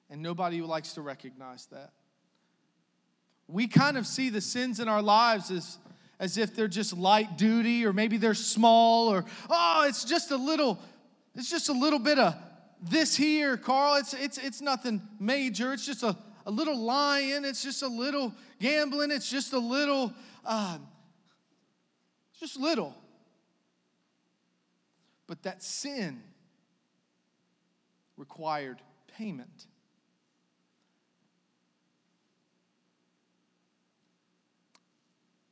[0.09, 1.91] And nobody likes to recognize that.
[3.49, 5.79] We kind of see the sins in our lives as,
[6.21, 10.37] as if they're just light duty or maybe they're small or, oh, it's just a
[10.37, 10.79] little,
[11.35, 12.37] it's just a little bit of
[12.81, 13.97] this here, Carl.
[13.97, 15.73] It's, it's, it's nothing major.
[15.73, 17.45] It's just a, a little lying.
[17.45, 19.11] It's just a little gambling.
[19.11, 20.15] It's just a little,
[20.47, 20.79] uh,
[22.41, 22.97] just little.
[25.27, 26.23] But that sin
[28.17, 28.83] required
[29.17, 29.67] payment.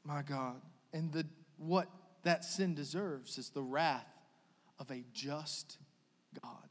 [0.03, 0.61] My God.
[0.93, 1.27] And the,
[1.59, 1.89] what
[2.23, 4.07] that sin deserves is the wrath
[4.79, 5.77] of a just
[6.43, 6.68] God.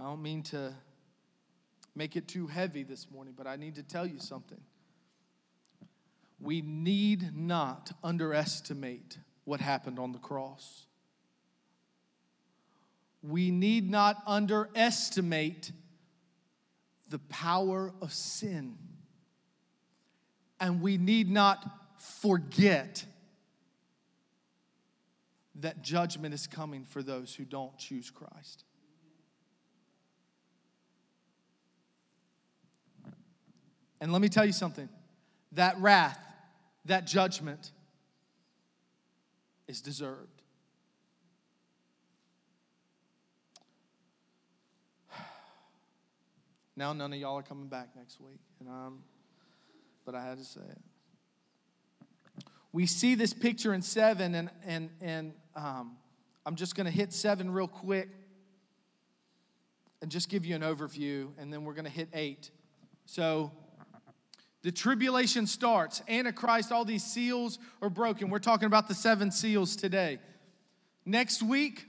[0.00, 0.72] I don't mean to
[1.94, 4.60] make it too heavy this morning, but I need to tell you something.
[6.40, 10.86] We need not underestimate what happened on the cross.
[13.22, 15.70] We need not underestimate
[17.10, 18.78] the power of sin.
[20.58, 21.62] And we need not
[21.98, 23.04] forget
[25.56, 28.64] that judgment is coming for those who don't choose Christ.
[34.00, 34.88] And let me tell you something
[35.52, 36.18] that wrath,
[36.86, 37.72] that judgment
[39.68, 40.42] is deserved.
[46.76, 49.02] Now none of y'all are coming back next week, and I'm,
[50.06, 50.78] but I had to say it.
[52.72, 55.98] We see this picture in seven, and and and um,
[56.46, 58.08] I'm just going to hit seven real quick,
[60.00, 62.50] and just give you an overview, and then we're going to hit eight.
[63.04, 63.52] So
[64.62, 66.02] the tribulation starts.
[66.08, 68.28] Antichrist, all these seals are broken.
[68.28, 70.18] We're talking about the seven seals today.
[71.06, 71.86] Next week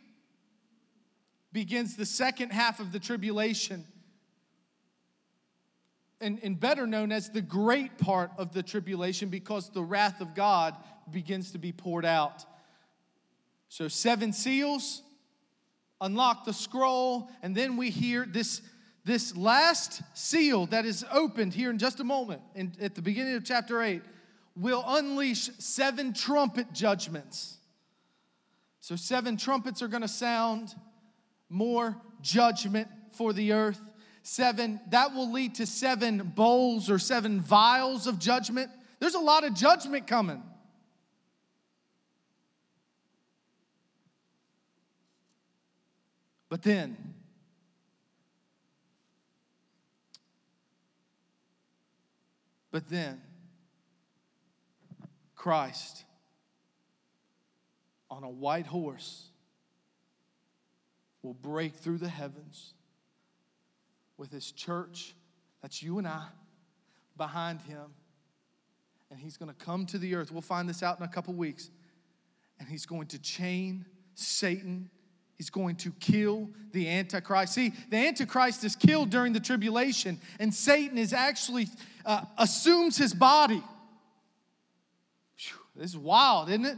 [1.51, 3.85] begins the second half of the tribulation
[6.21, 10.35] and, and better known as the great part of the tribulation because the wrath of
[10.35, 10.75] God
[11.09, 12.45] begins to be poured out.
[13.67, 15.01] So, seven seals,
[15.99, 18.61] unlock the scroll, and then we hear this,
[19.03, 23.35] this last seal that is opened here in just a moment, in, at the beginning
[23.35, 24.01] of chapter 8,
[24.55, 27.57] will unleash seven trumpet judgments.
[28.79, 30.75] So, seven trumpets are going to sound,
[31.49, 33.81] more judgment for the earth
[34.23, 38.69] seven, that will lead to seven bowls or seven vials of judgment.
[38.99, 40.43] There's a lot of judgment coming.
[46.49, 47.10] But then,
[52.71, 53.21] but then,
[55.35, 56.05] Christ
[58.09, 59.29] on a white horse
[61.23, 62.73] will break through the heavens
[64.17, 65.15] with his church,
[65.61, 66.25] that's you and I,
[67.17, 67.93] behind him.
[69.09, 70.31] And he's going to come to the earth.
[70.31, 71.69] We'll find this out in a couple weeks.
[72.59, 74.89] And he's going to chain Satan.
[75.41, 77.55] He's going to kill the Antichrist.
[77.55, 81.67] See, the Antichrist is killed during the tribulation, and Satan is actually
[82.05, 83.63] uh, assumes his body.
[85.37, 86.77] Whew, this is wild, isn't it?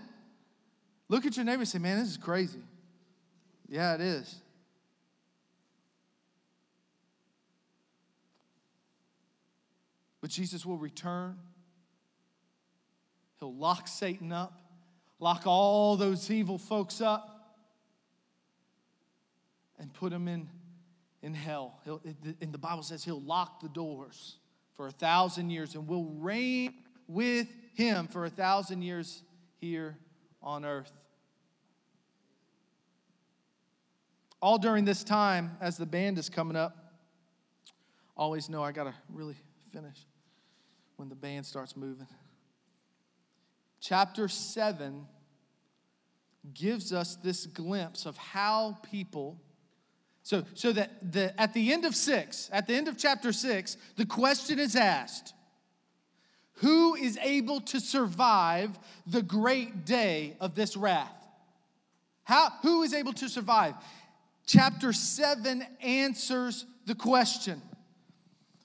[1.09, 2.61] Look at your neighbor and say, Man, this is crazy.
[3.67, 4.33] Yeah, it is.
[10.21, 11.35] But Jesus will return.
[13.41, 14.57] He'll lock Satan up,
[15.19, 17.32] lock all those evil folks up,
[19.79, 20.49] and put them in,
[21.21, 21.79] in hell.
[21.83, 22.01] He'll,
[22.41, 24.37] and the Bible says he'll lock the doors
[24.75, 26.73] for a thousand years and will reign
[27.07, 29.23] with him for a thousand years
[29.59, 29.97] here
[30.41, 30.91] on earth.
[34.41, 36.75] All during this time, as the band is coming up,
[38.17, 39.37] always know I got to really
[39.71, 40.05] finish
[40.97, 42.07] when the band starts moving.
[43.79, 45.07] Chapter 7
[46.53, 49.39] gives us this glimpse of how people
[50.23, 53.77] so so that the at the end of 6 at the end of chapter 6
[53.97, 55.33] the question is asked
[56.57, 61.11] who is able to survive the great day of this wrath?
[62.23, 63.73] How who is able to survive?
[64.45, 67.61] Chapter 7 answers the question.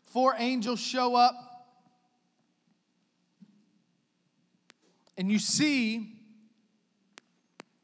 [0.06, 1.48] Four angels show up
[5.18, 6.12] And you see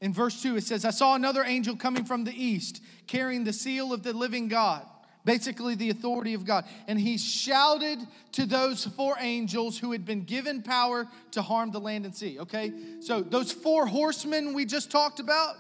[0.01, 3.53] in verse 2, it says, I saw another angel coming from the east, carrying the
[3.53, 4.85] seal of the living God,
[5.25, 6.65] basically the authority of God.
[6.87, 8.01] And he shouted
[8.33, 12.39] to those four angels who had been given power to harm the land and sea.
[12.41, 12.73] Okay?
[13.01, 15.57] So those four horsemen we just talked about,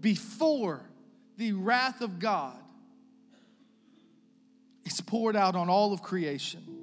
[0.00, 0.82] before
[1.36, 2.56] the wrath of God
[4.84, 6.79] is poured out on all of creation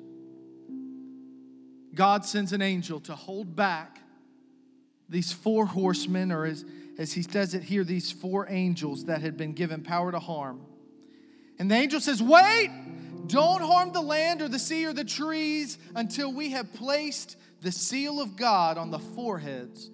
[1.97, 3.99] God sends an angel to hold back
[5.09, 6.63] these four horsemen, or as,
[6.97, 10.61] as he says it here, these four angels that had been given power to harm.
[11.59, 12.69] And the angel says, Wait,
[13.25, 17.35] don't harm harm the land or the sea or the trees until we have placed
[17.61, 19.89] the seal of God on the foreheads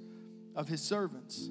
[0.55, 1.49] of his servants.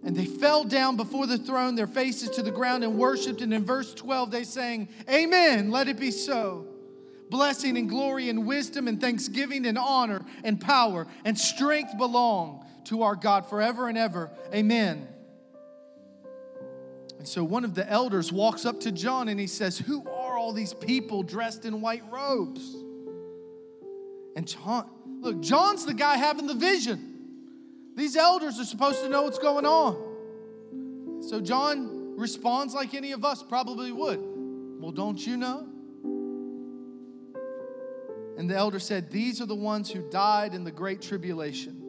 [0.05, 3.41] and they fell down before the throne, their faces to the ground, and worshiped.
[3.41, 6.67] And in verse 12, they sang, Amen, let it be so.
[7.31, 13.03] Blessing and glory and wisdom and thanksgiving and honor and power and strength belong to
[13.03, 14.31] our God forever and ever.
[14.55, 15.07] Amen.
[17.19, 20.39] And so one of the elders walks up to John and he says, Who are
[20.39, 22.77] all these people dressed in white robes?
[24.37, 24.89] And John,
[25.21, 27.08] look, John's the guy having the vision.
[27.99, 31.21] These elders are supposed to know what's going on.
[31.29, 34.21] So John responds like any of us probably would.
[34.23, 35.67] Well, don't you know?
[38.39, 41.83] And the elder said, These are the ones who died in the great tribulation.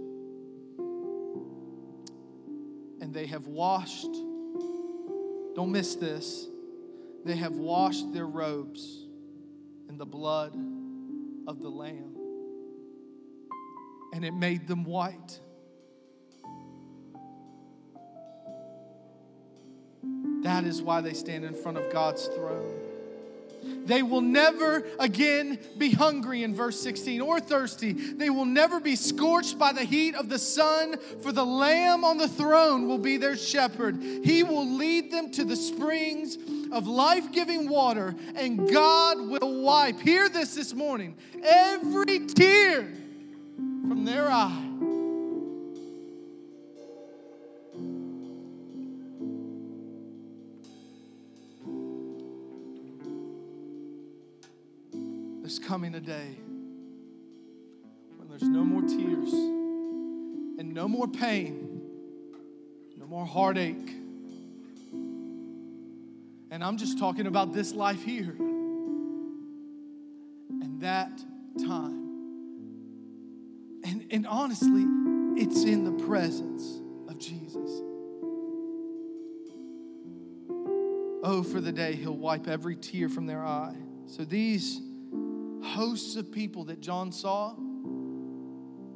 [3.00, 4.12] And they have washed,
[5.54, 6.48] don't miss this,
[7.24, 9.06] they have washed their robes
[9.88, 10.56] in the blood
[11.48, 12.16] of the Lamb.
[14.12, 15.40] And it made them white.
[20.44, 22.80] That is why they stand in front of God's throne.
[23.86, 27.94] They will never again be hungry in verse 16 or thirsty.
[27.94, 32.18] They will never be scorched by the heat of the sun, for the Lamb on
[32.18, 34.02] the throne will be their shepherd.
[34.02, 36.38] He will lead them to the springs
[36.72, 42.88] of life giving water, and God will wipe, hear this this morning, every tear
[43.88, 44.66] from their eye.
[55.70, 56.36] Coming a day
[58.18, 61.80] when there's no more tears and no more pain,
[62.98, 63.94] no more heartache.
[66.50, 68.36] And I'm just talking about this life here.
[70.50, 71.12] And that
[71.60, 72.00] time.
[73.84, 74.86] And, and honestly,
[75.40, 77.70] it's in the presence of Jesus.
[81.22, 83.76] Oh, for the day he'll wipe every tear from their eye.
[84.08, 84.82] So these
[85.80, 87.56] hosts of people that John saw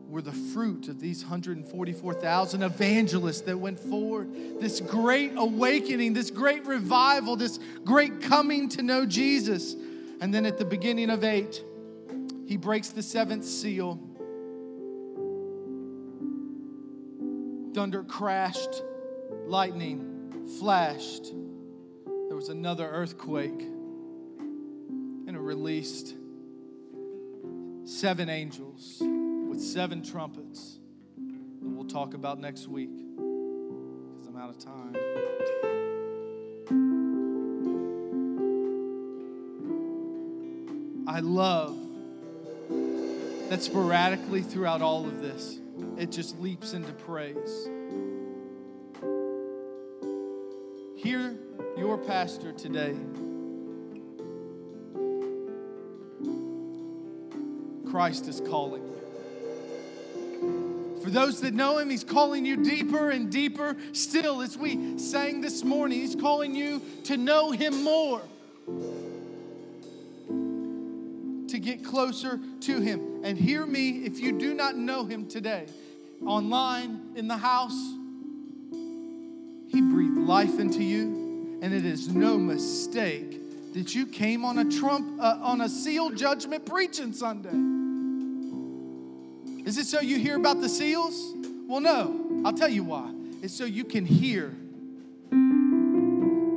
[0.09, 4.59] were the fruit of these 144,000 evangelists that went forward.
[4.59, 9.77] This great awakening, this great revival, this great coming to know Jesus.
[10.19, 11.63] And then at the beginning of 8,
[12.47, 13.97] he breaks the seventh seal.
[17.73, 18.83] Thunder crashed,
[19.45, 21.31] lightning flashed.
[22.27, 26.15] There was another earthquake, and it released
[27.85, 30.79] seven angels with seven trumpets
[31.17, 34.95] that we'll talk about next week because I'm out of time.
[41.07, 41.77] I love
[43.49, 45.59] that sporadically throughout all of this,
[45.97, 47.67] it just leaps into praise.
[50.95, 51.35] Hear
[51.77, 52.95] your pastor today.
[57.93, 58.99] Christ is calling you.
[61.03, 64.41] For those that know Him, He's calling you deeper and deeper still.
[64.41, 68.23] As we sang this morning, He's calling you to know Him more,
[71.49, 73.21] to get closer to Him.
[73.23, 75.67] And hear me if you do not know Him today,
[76.25, 77.79] online, in the house,
[79.69, 83.39] He breathed life into you, and it is no mistake
[83.75, 87.72] that you came on a Trump uh, on a seal judgment preaching Sunday.
[89.73, 91.33] Is it so you hear about the seals?
[91.67, 92.43] Well, no.
[92.45, 93.11] I'll tell you why.
[93.41, 94.53] It's so you can hear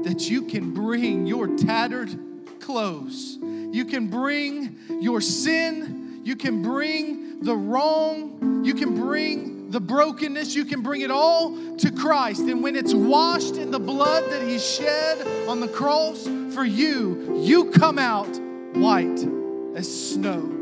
[0.04, 2.14] that you can bring your tattered
[2.60, 9.80] clothes, you can bring your sin, you can bring the wrong, you can bring the
[9.80, 12.42] brokenness, you can bring it all to Christ.
[12.42, 17.40] And when it's washed in the blood that He shed on the cross for you,
[17.42, 18.28] you come out
[18.74, 19.26] white
[19.74, 20.52] as snow.